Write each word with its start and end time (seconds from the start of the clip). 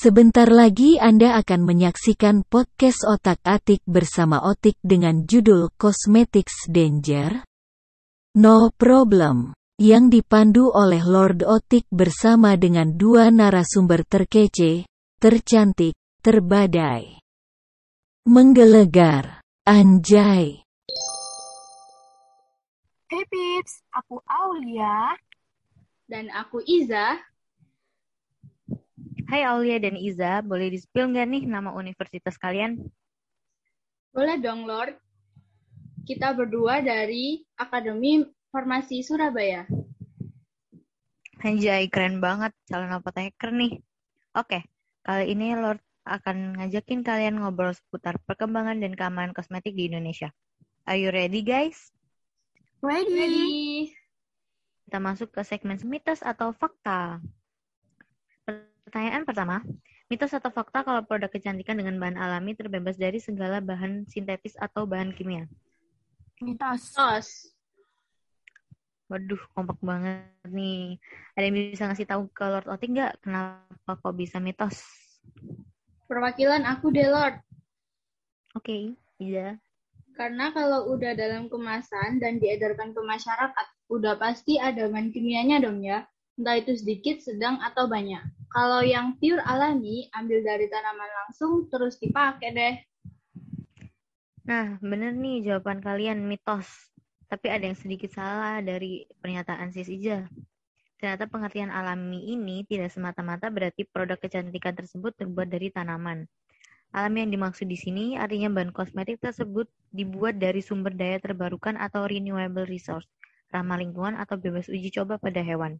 Sebentar 0.00 0.48
lagi 0.48 0.96
Anda 0.96 1.36
akan 1.44 1.68
menyaksikan 1.68 2.48
podcast 2.48 3.04
otak-atik 3.04 3.84
bersama 3.84 4.40
Otik 4.40 4.80
dengan 4.80 5.28
judul 5.28 5.68
Cosmetics 5.76 6.64
Danger. 6.72 7.44
No 8.40 8.72
Problem, 8.72 9.52
yang 9.76 10.08
dipandu 10.08 10.72
oleh 10.72 11.04
Lord 11.04 11.44
Otik 11.44 11.84
bersama 11.92 12.56
dengan 12.56 12.96
dua 12.96 13.28
narasumber 13.28 14.08
terkece, 14.08 14.88
tercantik, 15.20 15.92
terbadai. 16.24 17.20
Menggelegar, 18.24 19.44
anjay. 19.68 20.64
Hey 23.04 23.24
Pips, 23.28 23.84
aku 23.92 24.16
Aulia. 24.24 25.12
Dan 26.08 26.32
aku 26.32 26.64
Iza. 26.64 27.29
Hai 29.30 29.46
Aulia 29.46 29.78
dan 29.78 29.94
Iza, 29.94 30.42
boleh 30.42 30.74
di-spill 30.74 31.14
nggak 31.14 31.26
nih 31.30 31.42
nama 31.46 31.70
universitas 31.70 32.34
kalian? 32.34 32.82
Boleh 34.10 34.42
dong, 34.42 34.66
Lord. 34.66 34.98
Kita 36.02 36.34
berdua 36.34 36.82
dari 36.82 37.38
Akademi 37.54 38.26
Farmasi 38.50 39.06
Surabaya. 39.06 39.70
Anjay, 41.46 41.86
keren 41.86 42.18
banget. 42.18 42.50
Calon 42.66 42.90
apoteker 42.90 43.54
nih. 43.54 43.78
Oke, 44.34 44.66
kali 45.06 45.30
ini 45.30 45.54
Lord 45.54 45.78
akan 46.10 46.58
ngajakin 46.58 47.06
kalian 47.06 47.38
ngobrol 47.38 47.70
seputar 47.70 48.18
perkembangan 48.26 48.82
dan 48.82 48.98
keamanan 48.98 49.30
kosmetik 49.30 49.78
di 49.78 49.86
Indonesia. 49.94 50.34
Are 50.90 50.98
you 50.98 51.14
ready, 51.14 51.46
guys? 51.46 51.94
Ready. 52.82 53.14
Ready. 53.14 53.54
Kita 54.90 54.98
masuk 54.98 55.30
ke 55.30 55.46
segmen 55.46 55.78
mitos 55.86 56.18
atau 56.26 56.50
fakta. 56.50 57.22
Pertanyaan 58.90 59.22
pertama, 59.22 59.62
mitos 60.10 60.34
atau 60.34 60.50
fakta 60.50 60.82
kalau 60.82 61.06
produk 61.06 61.30
kecantikan 61.30 61.78
dengan 61.78 61.94
bahan 62.02 62.18
alami 62.18 62.58
terbebas 62.58 62.98
dari 62.98 63.22
segala 63.22 63.62
bahan 63.62 64.02
sintetis 64.10 64.58
atau 64.58 64.82
bahan 64.82 65.14
kimia? 65.14 65.46
Mitos. 66.42 66.90
Tos. 66.98 67.54
Waduh, 69.06 69.38
kompak 69.54 69.78
banget 69.78 70.26
nih. 70.42 70.98
Ada 71.38 71.44
yang 71.46 71.54
bisa 71.70 71.86
ngasih 71.86 72.02
tahu 72.10 72.34
ke 72.34 72.42
Lord 72.42 72.66
Oti 72.66 72.90
nggak 72.90 73.22
kenapa 73.22 73.94
kok 73.94 74.18
bisa 74.18 74.42
mitos? 74.42 74.82
Perwakilan 76.10 76.66
aku 76.66 76.90
deh, 76.90 77.06
Lord. 77.06 77.38
Oke, 78.58 78.98
iya. 79.22 79.54
Karena 80.18 80.50
kalau 80.50 80.90
udah 80.90 81.14
dalam 81.14 81.46
kemasan 81.46 82.18
dan 82.18 82.42
diedarkan 82.42 82.90
ke 82.90 82.98
masyarakat, 83.06 83.66
udah 83.86 84.18
pasti 84.18 84.58
ada 84.58 84.90
bahan 84.90 85.14
kimianya 85.14 85.62
dong 85.62 85.78
ya. 85.78 86.10
Entah 86.34 86.58
itu 86.58 86.74
sedikit, 86.74 87.22
sedang, 87.22 87.62
atau 87.62 87.86
banyak. 87.86 88.39
Kalau 88.50 88.82
yang 88.82 89.14
pure 89.22 89.38
alami, 89.46 90.10
ambil 90.10 90.42
dari 90.42 90.66
tanaman 90.66 91.10
langsung, 91.22 91.70
terus 91.70 91.94
dipakai 92.02 92.50
deh. 92.50 92.74
Nah, 94.50 94.74
bener 94.82 95.14
nih 95.14 95.46
jawaban 95.46 95.78
kalian 95.78 96.26
mitos. 96.26 96.66
Tapi 97.30 97.46
ada 97.46 97.70
yang 97.70 97.78
sedikit 97.78 98.10
salah 98.10 98.58
dari 98.58 99.06
pernyataan 99.22 99.70
Sis 99.70 99.86
Ija. 99.86 100.26
Ternyata 100.98 101.30
pengertian 101.30 101.70
alami 101.70 102.34
ini 102.34 102.66
tidak 102.66 102.90
semata-mata 102.90 103.54
berarti 103.54 103.86
produk 103.86 104.18
kecantikan 104.18 104.74
tersebut 104.74 105.14
terbuat 105.14 105.46
dari 105.46 105.70
tanaman. 105.70 106.26
Alami 106.90 107.22
yang 107.22 107.30
dimaksud 107.38 107.70
di 107.70 107.78
sini 107.78 108.18
artinya 108.18 108.50
bahan 108.50 108.74
kosmetik 108.74 109.22
tersebut 109.22 109.70
dibuat 109.94 110.42
dari 110.42 110.58
sumber 110.58 110.90
daya 110.90 111.22
terbarukan 111.22 111.78
atau 111.78 112.02
renewable 112.10 112.66
resource, 112.66 113.06
ramah 113.54 113.78
lingkungan 113.78 114.18
atau 114.18 114.34
bebas 114.34 114.66
uji 114.66 114.90
coba 114.90 115.22
pada 115.22 115.38
hewan. 115.38 115.78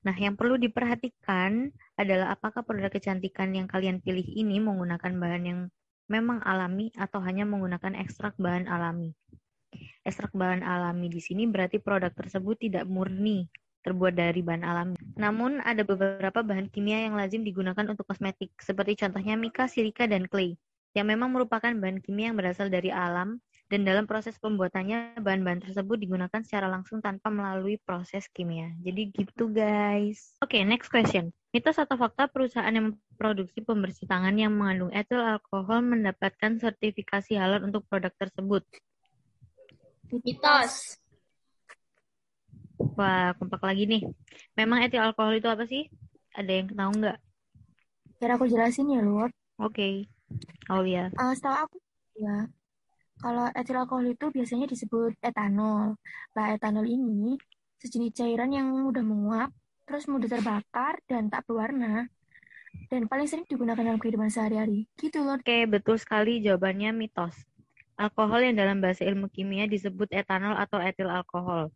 Nah, 0.00 0.16
yang 0.16 0.32
perlu 0.32 0.56
diperhatikan 0.56 1.68
adalah 2.00 2.32
apakah 2.32 2.64
produk 2.64 2.88
kecantikan 2.88 3.52
yang 3.52 3.68
kalian 3.68 4.00
pilih 4.00 4.24
ini 4.24 4.56
menggunakan 4.56 5.12
bahan 5.12 5.42
yang 5.44 5.60
memang 6.08 6.40
alami 6.42 6.88
atau 6.96 7.20
hanya 7.20 7.44
menggunakan 7.44 7.94
ekstrak 8.00 8.32
bahan 8.40 8.64
alami. 8.64 9.12
Ekstrak 10.02 10.32
bahan 10.32 10.64
alami 10.64 11.12
di 11.12 11.20
sini 11.20 11.44
berarti 11.46 11.78
produk 11.78 12.10
tersebut 12.10 12.56
tidak 12.58 12.88
murni 12.88 13.46
terbuat 13.84 14.16
dari 14.16 14.40
bahan 14.40 14.64
alami. 14.64 14.96
Namun 15.16 15.60
ada 15.64 15.84
beberapa 15.84 16.40
bahan 16.40 16.72
kimia 16.72 17.04
yang 17.04 17.16
lazim 17.16 17.44
digunakan 17.44 17.84
untuk 17.84 18.08
kosmetik, 18.08 18.52
seperti 18.60 19.04
contohnya 19.04 19.36
mika, 19.36 19.68
silika, 19.68 20.04
dan 20.04 20.28
clay, 20.28 20.56
yang 20.96 21.08
memang 21.08 21.32
merupakan 21.32 21.70
bahan 21.70 22.00
kimia 22.02 22.32
yang 22.32 22.38
berasal 22.40 22.68
dari 22.68 22.88
alam 22.92 23.40
dan 23.70 23.86
dalam 23.86 24.02
proses 24.02 24.34
pembuatannya 24.42 25.22
bahan-bahan 25.22 25.62
tersebut 25.62 25.94
digunakan 26.02 26.42
secara 26.42 26.66
langsung 26.66 26.98
tanpa 26.98 27.30
melalui 27.30 27.78
proses 27.78 28.26
kimia. 28.34 28.74
Jadi 28.82 29.14
gitu 29.14 29.46
guys. 29.46 30.34
Oke, 30.42 30.58
okay, 30.58 30.62
next 30.66 30.90
question. 30.90 31.30
Mitos 31.54 31.78
atau 31.78 31.94
fakta 31.94 32.26
perusahaan 32.26 32.74
yang 32.74 32.90
memproduksi 32.90 33.62
pembersih 33.62 34.10
tangan 34.10 34.34
yang 34.34 34.50
mengandung 34.50 34.90
etil 34.90 35.22
alkohol 35.22 35.86
mendapatkan 35.86 36.58
sertifikasi 36.58 37.38
halal 37.38 37.62
untuk 37.62 37.86
produk 37.86 38.10
tersebut? 38.18 38.66
Mitos. 40.10 40.98
Wah, 42.98 43.38
kompak 43.38 43.62
lagi 43.62 43.86
nih. 43.86 44.02
Memang 44.58 44.82
etil 44.82 44.98
alkohol 44.98 45.38
itu 45.38 45.46
apa 45.46 45.62
sih? 45.70 45.86
Ada 46.34 46.50
yang 46.58 46.74
tahu 46.74 46.90
nggak? 47.06 47.18
Biar 48.18 48.30
aku 48.34 48.50
jelasin 48.50 48.90
ya, 48.90 48.98
Lord. 48.98 49.30
Oke. 49.62 49.78
Okay. 49.78 49.94
Aulia. 50.70 51.10
Uh, 51.18 51.34
setahu 51.34 51.66
aku, 51.66 51.78
ya, 52.14 52.46
kalau 53.20 53.52
etil 53.52 53.76
alkohol 53.76 54.08
itu 54.08 54.32
biasanya 54.32 54.66
disebut 54.66 55.14
etanol. 55.20 55.94
Nah, 56.32 56.46
etanol 56.56 56.88
ini 56.88 57.36
sejenis 57.80 58.16
cairan 58.16 58.50
yang 58.52 58.68
mudah 58.72 59.04
menguap, 59.04 59.52
terus 59.84 60.08
mudah 60.08 60.28
terbakar, 60.28 61.00
dan 61.04 61.28
tak 61.28 61.44
berwarna. 61.44 62.08
Dan 62.88 63.06
paling 63.06 63.28
sering 63.28 63.44
digunakan 63.44 63.80
dalam 63.80 64.00
kehidupan 64.00 64.32
sehari-hari. 64.32 64.88
Gitu, 64.96 65.20
Lord. 65.20 65.44
Oke, 65.44 65.68
betul 65.68 66.00
sekali 66.00 66.40
jawabannya 66.40 66.96
mitos. 66.96 67.36
Alkohol 68.00 68.48
yang 68.48 68.56
dalam 68.56 68.80
bahasa 68.80 69.04
ilmu 69.04 69.28
kimia 69.28 69.68
disebut 69.68 70.08
etanol 70.16 70.56
atau 70.56 70.80
etil 70.80 71.12
alkohol. 71.12 71.68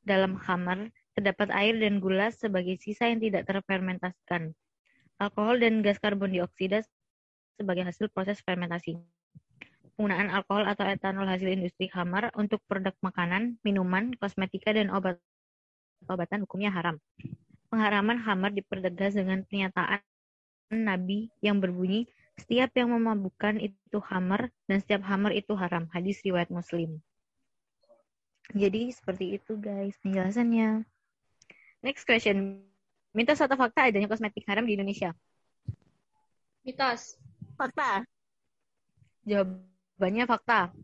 Dalam 0.00 0.40
khamar, 0.40 0.88
terdapat 1.12 1.52
air 1.52 1.76
dan 1.76 2.00
gula 2.00 2.32
sebagai 2.32 2.80
sisa 2.80 3.12
yang 3.12 3.20
tidak 3.20 3.44
terfermentasikan. 3.44 4.56
Alkohol 5.20 5.60
dan 5.60 5.84
gas 5.84 6.00
karbon 6.00 6.32
dioksida 6.32 6.82
sebagai 7.54 7.86
hasil 7.86 8.10
proses 8.10 8.42
fermentasi. 8.42 8.98
Penggunaan 9.94 10.26
alkohol 10.34 10.66
atau 10.66 10.82
etanol 10.90 11.30
hasil 11.30 11.54
industri 11.54 11.86
khamar 11.86 12.34
untuk 12.34 12.58
produk 12.66 12.94
makanan, 12.98 13.62
minuman, 13.62 14.10
kosmetika, 14.18 14.74
dan 14.74 14.90
obat-obatan 14.90 16.42
hukumnya 16.42 16.74
haram. 16.74 16.98
Pengharaman 17.70 18.18
khamar 18.18 18.50
dipertegas 18.50 19.14
dengan 19.14 19.46
pernyataan 19.46 20.02
Nabi 20.74 21.30
yang 21.38 21.62
berbunyi, 21.62 22.10
setiap 22.34 22.74
yang 22.74 22.90
memabukkan 22.90 23.62
itu 23.62 23.98
hamar 24.10 24.50
dan 24.66 24.82
setiap 24.82 25.06
hamar 25.06 25.30
itu 25.30 25.54
haram. 25.54 25.86
Hadis 25.94 26.18
riwayat 26.26 26.50
Muslim. 26.50 26.98
Jadi 28.50 28.90
seperti 28.90 29.38
itu 29.38 29.56
guys 29.56 29.94
penjelasannya. 30.02 30.82
Next 31.80 32.02
question. 32.04 32.66
Mitos 33.14 33.38
atau 33.38 33.54
fakta 33.54 33.86
adanya 33.86 34.10
kosmetik 34.10 34.42
haram 34.50 34.66
di 34.66 34.74
Indonesia? 34.74 35.14
Mitos. 36.66 37.14
Fakta. 37.54 38.02
Jawabannya 39.94 40.26
fakta. 40.26 40.74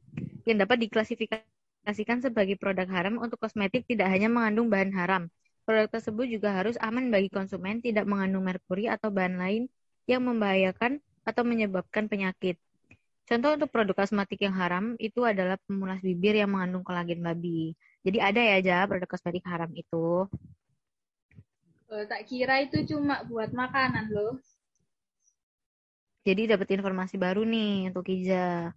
Yang 0.47 0.59
dapat 0.63 0.77
diklasifikasikan 0.87 2.23
sebagai 2.23 2.55
produk 2.55 2.87
haram 2.87 3.19
untuk 3.19 3.43
kosmetik 3.43 3.83
tidak 3.91 4.07
hanya 4.07 4.31
mengandung 4.31 4.71
bahan 4.71 4.95
haram. 4.95 5.27
Produk 5.67 5.91
tersebut 5.91 6.31
juga 6.31 6.55
harus 6.55 6.79
aman 6.79 7.11
bagi 7.11 7.27
konsumen, 7.27 7.83
tidak 7.83 8.07
mengandung 8.07 8.47
merkuri 8.47 8.87
atau 8.87 9.11
bahan 9.11 9.35
lain 9.35 9.63
yang 10.07 10.23
membahayakan 10.23 11.03
atau 11.27 11.43
menyebabkan 11.43 12.07
penyakit. 12.07 12.55
Contoh 13.27 13.59
untuk 13.59 13.75
produk 13.75 13.99
kosmetik 13.99 14.47
yang 14.47 14.55
haram 14.55 14.95
itu 15.03 15.27
adalah 15.27 15.59
pemulas 15.67 15.99
bibir 15.99 16.39
yang 16.39 16.55
mengandung 16.55 16.87
kolagen 16.87 17.19
babi. 17.19 17.75
Jadi 18.07 18.19
ada 18.23 18.39
ya 18.39 18.55
aja 18.63 18.77
produk 18.87 19.11
kosmetik 19.11 19.43
haram 19.43 19.71
itu. 19.75 20.31
Oh, 21.91 22.05
tak 22.07 22.31
kira 22.31 22.63
itu 22.63 22.87
cuma 22.87 23.27
buat 23.27 23.51
makanan 23.51 24.15
loh. 24.15 24.39
Jadi 26.23 26.47
dapat 26.47 26.71
informasi 26.79 27.19
baru 27.19 27.43
nih 27.43 27.91
untuk 27.91 28.07
Iza. 28.07 28.71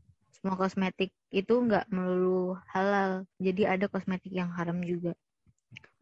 Semua 0.44 0.60
kosmetik 0.60 1.16
itu 1.31 1.56
nggak 1.56 1.88
melulu 1.88 2.60
halal. 2.68 3.24
Jadi 3.40 3.63
ada 3.63 3.88
kosmetik 3.88 4.36
yang 4.36 4.51
haram 4.51 4.84
juga. 4.84 5.16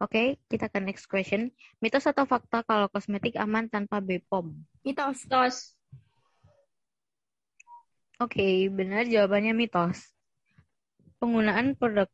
Oke, 0.02 0.18
okay, 0.18 0.26
kita 0.50 0.66
ke 0.66 0.82
next 0.82 1.06
question. 1.06 1.54
Mitos 1.78 2.10
atau 2.10 2.26
fakta 2.26 2.66
kalau 2.66 2.90
kosmetik 2.90 3.38
aman 3.38 3.70
tanpa 3.70 4.02
BPOM? 4.02 4.50
Mitos. 4.82 5.22
Mitos. 5.30 5.78
Oke, 8.18 8.34
okay, 8.34 8.56
benar 8.66 9.06
jawabannya 9.06 9.54
mitos. 9.54 10.10
Penggunaan 11.22 11.78
produk 11.78 12.10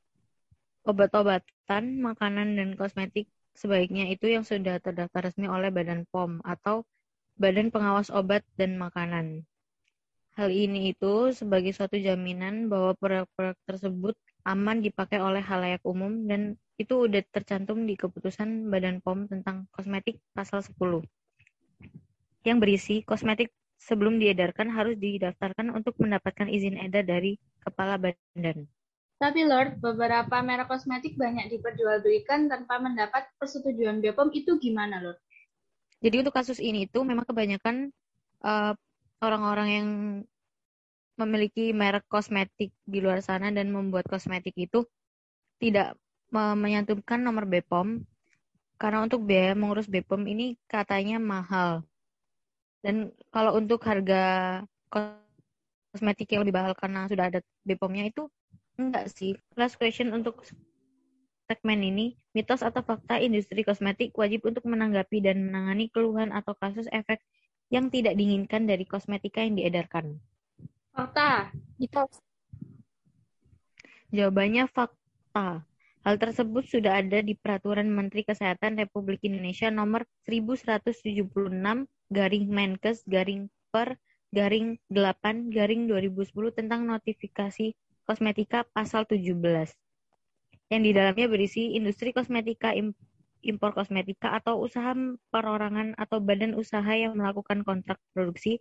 obat-obatan, 0.85 2.05
makanan, 2.05 2.61
dan 2.61 2.77
kosmetik 2.77 3.33
sebaiknya 3.57 4.05
itu 4.13 4.29
yang 4.29 4.45
sudah 4.45 4.85
terdaftar 4.85 5.33
resmi 5.33 5.49
oleh 5.49 5.73
Badan 5.73 6.05
POM 6.13 6.45
atau 6.45 6.85
Badan 7.41 7.73
Pengawas 7.73 8.13
Obat 8.13 8.45
dan 8.61 8.77
Makanan. 8.77 9.49
Hal 10.39 10.55
ini 10.55 10.95
itu 10.95 11.35
sebagai 11.35 11.75
suatu 11.75 11.99
jaminan 11.99 12.71
bahwa 12.71 12.95
produk-produk 12.95 13.59
tersebut 13.67 14.15
aman 14.47 14.79
dipakai 14.79 15.19
oleh 15.19 15.43
halayak 15.43 15.83
umum 15.83 16.31
dan 16.31 16.55
itu 16.79 17.11
udah 17.11 17.27
tercantum 17.35 17.83
di 17.83 17.99
keputusan 17.99 18.71
Badan 18.71 19.03
POM 19.03 19.27
tentang 19.27 19.67
kosmetik 19.75 20.23
pasal 20.31 20.63
10. 20.63 21.03
yang 22.47 22.63
berisi 22.63 23.03
kosmetik 23.03 23.51
sebelum 23.83 24.23
diedarkan 24.23 24.71
harus 24.71 24.95
didaftarkan 24.95 25.75
untuk 25.75 25.99
mendapatkan 25.99 26.47
izin 26.47 26.79
edar 26.79 27.03
dari 27.03 27.35
kepala 27.59 27.99
badan. 27.99 28.71
Tapi 29.19 29.41
Lord, 29.43 29.83
beberapa 29.83 30.39
merek 30.39 30.71
kosmetik 30.71 31.19
banyak 31.19 31.51
diperjualbelikan 31.51 32.47
tanpa 32.47 32.79
mendapat 32.79 33.27
persetujuan 33.43 33.99
BPOM 33.99 34.31
itu 34.31 34.55
gimana 34.63 35.03
Lord? 35.03 35.19
Jadi 35.99 36.23
untuk 36.23 36.31
kasus 36.31 36.63
ini 36.63 36.87
itu 36.87 37.03
memang 37.03 37.27
kebanyakan 37.27 37.91
eh, 38.47 38.73
orang-orang 39.19 39.69
yang 39.69 39.89
memiliki 41.19 41.75
merek 41.75 42.07
kosmetik 42.07 42.71
di 42.87 42.99
luar 43.03 43.19
sana 43.19 43.51
dan 43.51 43.75
membuat 43.75 44.07
kosmetik 44.07 44.55
itu 44.55 44.87
tidak 45.59 45.99
menyantumkan 46.31 47.19
nomor 47.19 47.49
BPOM 47.49 48.07
karena 48.79 49.03
untuk 49.03 49.27
biaya 49.27 49.59
mengurus 49.59 49.91
BPOM 49.91 50.23
ini 50.31 50.55
katanya 50.71 51.19
mahal. 51.19 51.83
Dan 52.79 53.11
kalau 53.35 53.59
untuk 53.59 53.83
harga 53.83 54.63
kosmetik 54.87 56.31
yang 56.31 56.47
lebih 56.47 56.55
mahal 56.55 56.79
karena 56.79 57.11
sudah 57.11 57.27
ada 57.27 57.41
BPOM-nya 57.67 58.07
itu 58.07 58.31
enggak 58.79 59.11
sih. 59.11 59.35
Last 59.59 59.75
question 59.83 60.15
untuk 60.15 60.47
segmen 61.51 61.83
ini, 61.83 62.15
mitos 62.31 62.63
atau 62.63 62.85
fakta 62.87 63.19
industri 63.19 63.67
kosmetik 63.67 64.15
wajib 64.15 64.47
untuk 64.47 64.63
menanggapi 64.63 65.19
dan 65.19 65.43
menangani 65.51 65.91
keluhan 65.91 66.31
atau 66.31 66.55
kasus 66.55 66.87
efek 66.95 67.19
yang 67.69 67.93
tidak 67.93 68.17
diinginkan 68.17 68.65
dari 68.65 68.89
kosmetika 68.89 69.45
yang 69.45 69.57
diedarkan. 69.57 70.17
Fakta. 70.93 71.53
Jawabannya 74.09 74.65
fakta. 74.73 75.63
Hal 76.07 76.17
tersebut 76.17 76.65
sudah 76.65 77.05
ada 77.05 77.21
di 77.21 77.37
Peraturan 77.37 77.93
Menteri 77.93 78.25
Kesehatan 78.25 78.81
Republik 78.81 79.21
Indonesia 79.29 79.69
nomor 79.69 80.09
1176 80.25 81.29
garing 82.09 82.47
Menkes 82.49 83.05
garing 83.05 83.53
per 83.69 84.01
garing 84.33 84.81
8 84.89 85.53
garing 85.53 85.85
2010 85.93 86.33
tentang 86.57 86.89
notifikasi 86.89 87.77
kosmetika 88.09 88.65
pasal 88.73 89.05
17 89.05 89.37
yang 90.69 90.83
di 90.85 90.93
dalamnya 90.93 91.29
berisi 91.29 91.77
industri 91.77 92.13
kosmetika 92.13 92.77
impor 93.43 93.75
kosmetika 93.75 94.35
atau 94.39 94.59
usaha 94.63 94.95
perorangan 95.31 95.95
atau 95.95 96.19
badan 96.19 96.59
usaha 96.59 96.91
yang 96.95 97.15
melakukan 97.15 97.63
kontrak 97.63 97.99
produksi 98.13 98.59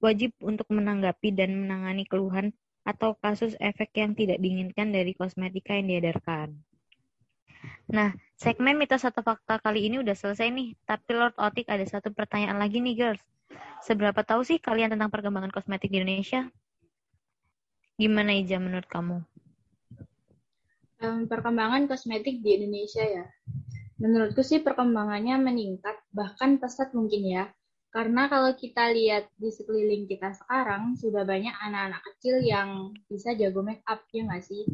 wajib 0.00 0.32
untuk 0.40 0.66
menanggapi 0.72 1.34
dan 1.34 1.66
menangani 1.66 2.08
keluhan 2.08 2.56
atau 2.82 3.14
kasus 3.20 3.52
efek 3.60 3.92
yang 3.94 4.16
tidak 4.16 4.40
diinginkan 4.40 4.88
dari 4.90 5.12
kosmetika 5.12 5.76
yang 5.76 5.92
diedarkan. 5.92 6.56
Nah, 7.92 8.16
segmen 8.40 8.80
mitos 8.80 9.04
atau 9.04 9.20
fakta 9.20 9.60
kali 9.60 9.92
ini 9.92 10.00
udah 10.00 10.16
selesai 10.16 10.48
nih. 10.48 10.72
Tapi 10.88 11.10
Lord 11.12 11.36
Otik 11.36 11.68
ada 11.68 11.84
satu 11.84 12.08
pertanyaan 12.08 12.56
lagi 12.56 12.80
nih, 12.80 12.96
girls. 12.96 13.22
Seberapa 13.84 14.24
tahu 14.24 14.46
sih 14.46 14.56
kalian 14.56 14.96
tentang 14.96 15.12
perkembangan 15.12 15.52
kosmetik 15.52 15.92
di 15.92 16.00
Indonesia? 16.00 16.48
Gimana 18.00 18.32
Ija 18.32 18.56
menurut 18.56 18.88
kamu? 18.88 19.20
Um, 21.00 21.24
perkembangan 21.28 21.88
kosmetik 21.88 22.40
di 22.40 22.60
Indonesia 22.60 23.04
ya. 23.04 23.24
Menurutku 24.00 24.40
sih 24.40 24.64
perkembangannya 24.64 25.36
meningkat, 25.36 26.00
bahkan 26.10 26.56
pesat 26.56 26.96
mungkin 26.96 27.22
ya. 27.28 27.44
Karena 27.92 28.30
kalau 28.30 28.56
kita 28.56 28.88
lihat 28.96 29.28
di 29.36 29.52
sekeliling 29.52 30.08
kita 30.08 30.32
sekarang, 30.32 30.96
sudah 30.96 31.26
banyak 31.26 31.52
anak-anak 31.52 32.00
kecil 32.06 32.40
yang 32.40 32.96
bisa 33.10 33.36
jago 33.36 33.60
make 33.60 33.84
up, 33.84 34.00
ya 34.14 34.24
nggak 34.24 34.40
sih? 34.46 34.64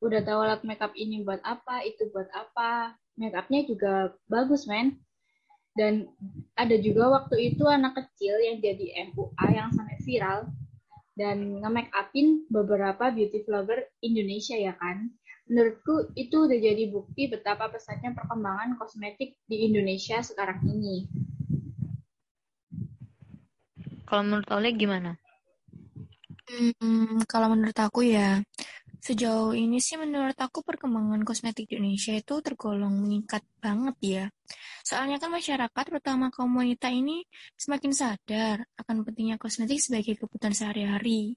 udah 0.00 0.20
tahu 0.24 0.38
alat 0.40 0.64
makeup 0.64 0.96
ini 0.96 1.20
buat 1.20 1.44
apa, 1.44 1.84
itu 1.84 2.08
buat 2.08 2.28
apa. 2.32 2.96
Makeupnya 3.20 3.68
juga 3.68 4.16
bagus, 4.32 4.64
men. 4.64 4.96
Dan 5.76 6.08
ada 6.56 6.74
juga 6.80 7.20
waktu 7.20 7.54
itu 7.54 7.68
anak 7.68 7.94
kecil 7.94 8.40
yang 8.42 8.58
jadi 8.58 9.12
MUA 9.12 9.46
yang 9.54 9.68
sampai 9.70 9.96
viral 10.02 10.50
dan 11.14 11.60
nge-make 11.62 11.92
upin 11.94 12.48
beberapa 12.48 13.12
beauty 13.12 13.44
vlogger 13.44 13.86
Indonesia 14.00 14.56
ya 14.56 14.74
kan. 14.80 15.12
Menurutku 15.50 16.14
itu 16.14 16.46
udah 16.46 16.58
jadi 16.62 16.86
bukti 16.94 17.26
betapa 17.26 17.66
pesatnya 17.66 18.14
perkembangan 18.14 18.78
kosmetik 18.78 19.34
di 19.50 19.66
Indonesia 19.66 20.22
sekarang 20.22 20.62
ini. 20.62 21.10
Kalau 24.06 24.22
menurut 24.22 24.46
Oleh 24.54 24.70
gimana? 24.78 25.18
Hmm, 26.50 27.22
kalau 27.26 27.54
menurut 27.54 27.78
aku 27.78 28.06
ya, 28.06 28.42
Sejauh 29.00 29.56
ini 29.56 29.80
sih 29.80 29.96
menurut 29.96 30.36
aku 30.36 30.60
perkembangan 30.60 31.24
kosmetik 31.24 31.72
di 31.72 31.80
Indonesia 31.80 32.12
itu 32.12 32.34
tergolong 32.44 33.00
meningkat 33.00 33.40
banget 33.56 33.96
ya. 34.04 34.24
Soalnya 34.84 35.16
kan 35.16 35.32
masyarakat, 35.32 35.84
terutama 35.88 36.28
kaum 36.28 36.52
wanita 36.52 36.92
ini 36.92 37.24
semakin 37.56 37.96
sadar 37.96 38.60
akan 38.76 39.00
pentingnya 39.08 39.40
kosmetik 39.40 39.80
sebagai 39.80 40.20
kebutuhan 40.20 40.52
sehari-hari. 40.52 41.32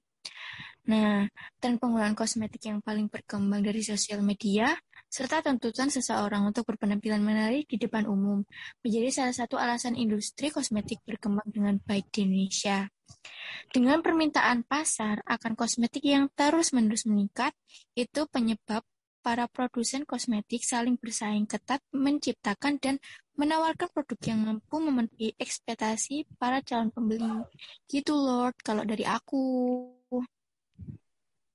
Nah, 0.83 1.31
tren 1.63 1.79
penggunaan 1.79 2.11
kosmetik 2.11 2.67
yang 2.67 2.83
paling 2.83 3.07
berkembang 3.07 3.63
dari 3.63 3.79
sosial 3.79 4.19
media, 4.19 4.75
serta 5.07 5.39
tuntutan 5.39 5.87
seseorang 5.87 6.43
untuk 6.43 6.67
berpenampilan 6.67 7.23
menarik 7.23 7.71
di 7.71 7.79
depan 7.79 8.03
umum, 8.03 8.43
menjadi 8.83 9.09
salah 9.23 9.35
satu 9.35 9.55
alasan 9.55 9.95
industri 9.95 10.51
kosmetik 10.51 10.99
berkembang 11.07 11.47
dengan 11.47 11.79
baik 11.79 12.11
di 12.11 12.27
Indonesia. 12.27 12.91
Dengan 13.71 14.03
permintaan 14.03 14.67
pasar 14.67 15.23
akan 15.23 15.55
kosmetik 15.55 16.03
yang 16.03 16.27
terus-menerus 16.35 17.07
meningkat, 17.07 17.55
itu 17.95 18.27
penyebab 18.27 18.83
para 19.23 19.47
produsen 19.47 20.03
kosmetik 20.03 20.67
saling 20.67 20.99
bersaing 20.99 21.47
ketat 21.47 21.79
menciptakan 21.95 22.75
dan 22.83 22.99
menawarkan 23.39 23.87
produk 23.95 24.19
yang 24.27 24.39
mampu 24.43 24.83
memenuhi 24.83 25.31
ekspektasi 25.39 26.27
para 26.35 26.59
calon 26.59 26.91
pembeli. 26.91 27.47
Gitu 27.87 28.11
Lord, 28.11 28.59
kalau 28.59 28.83
dari 28.83 29.07
aku. 29.07 29.41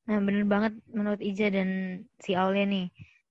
Nah, 0.08 0.18
bener 0.24 0.44
banget 0.48 0.72
menurut 0.88 1.20
Ija 1.20 1.52
dan 1.52 1.68
si 2.24 2.32
Aulia 2.32 2.64
nih. 2.64 2.88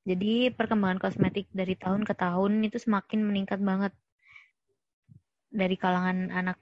Jadi 0.08 0.54
perkembangan 0.54 1.02
kosmetik 1.04 1.50
dari 1.52 1.76
tahun 1.76 2.06
ke 2.08 2.14
tahun 2.16 2.64
itu 2.64 2.78
semakin 2.80 3.20
meningkat 3.28 3.60
banget. 3.60 3.94
Dari 5.50 5.76
kalangan 5.76 6.30
anak 6.30 6.58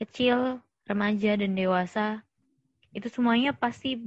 kecil 0.00 0.64
remaja 0.88 1.36
dan 1.36 1.52
dewasa 1.54 2.24
itu 2.96 3.06
semuanya 3.12 3.54
pasti 3.54 4.00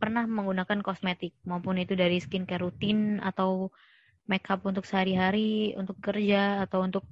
pernah 0.00 0.24
menggunakan 0.26 0.80
kosmetik 0.82 1.34
maupun 1.46 1.78
itu 1.78 1.94
dari 1.94 2.18
skincare 2.18 2.62
rutin 2.62 3.22
atau 3.22 3.70
makeup 4.26 4.62
untuk 4.66 4.82
sehari-hari, 4.82 5.74
untuk 5.78 5.98
kerja 6.02 6.64
atau 6.66 6.82
untuk 6.82 7.04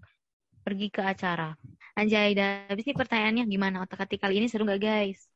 pergi 0.67 0.89
ke 0.91 1.03
acara. 1.03 1.55
Anjay, 1.95 2.35
dan 2.35 2.67
habis 2.71 2.87
ini 2.87 2.97
pertanyaannya 2.99 3.45
gimana 3.47 3.77
otak-atik 3.87 4.19
kali 4.23 4.43
ini 4.43 4.47
seru 4.51 4.67
nggak 4.67 4.83
guys? 4.83 5.30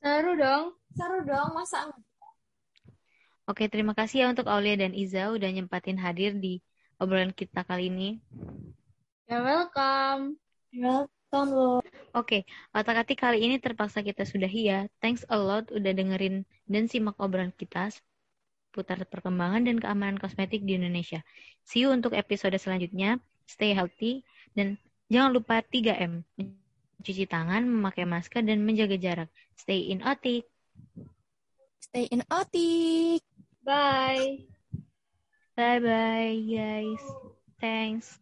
Seru 0.00 0.32
dong. 0.32 0.64
Seru 0.96 1.20
dong, 1.28 1.52
masa 1.52 1.92
Oke, 3.44 3.68
terima 3.68 3.92
kasih 3.92 4.24
ya 4.24 4.26
untuk 4.32 4.48
Aulia 4.48 4.80
dan 4.80 4.96
Iza 4.96 5.28
udah 5.28 5.50
nyempatin 5.52 6.00
hadir 6.00 6.38
di 6.38 6.64
obrolan 6.96 7.36
kita 7.36 7.66
kali 7.68 7.92
ini. 7.92 8.16
You're 9.28 9.44
welcome. 9.44 10.40
Welcome, 10.72 11.10
Oke, 12.10 12.42
otak-atik 12.74 13.18
kali 13.20 13.44
ini 13.44 13.62
terpaksa 13.62 14.00
kita 14.00 14.26
sudahi 14.26 14.62
ya. 14.66 14.80
Thanks 15.04 15.22
a 15.30 15.38
lot 15.38 15.70
udah 15.70 15.92
dengerin 15.94 16.42
dan 16.66 16.90
simak 16.90 17.18
obrolan 17.20 17.54
kita 17.54 17.90
putar 18.70 19.02
perkembangan 19.02 19.66
dan 19.66 19.76
keamanan 19.82 20.18
kosmetik 20.18 20.62
di 20.62 20.78
Indonesia. 20.78 21.22
See 21.66 21.86
you 21.86 21.90
untuk 21.90 22.14
episode 22.14 22.54
selanjutnya. 22.58 23.18
Stay 23.46 23.74
healthy 23.74 24.22
dan 24.54 24.78
jangan 25.10 25.34
lupa 25.34 25.62
3M. 25.62 26.22
Mencuci 27.00 27.24
tangan, 27.24 27.64
memakai 27.64 28.04
masker, 28.04 28.44
dan 28.44 28.60
menjaga 28.60 29.00
jarak. 29.00 29.32
Stay 29.56 29.88
in 29.88 30.04
otik. 30.04 30.44
Stay 31.80 32.04
in 32.12 32.20
otik. 32.28 33.24
Bye. 33.64 34.44
Bye-bye, 35.56 36.44
guys. 36.44 37.04
Thanks. 37.56 38.20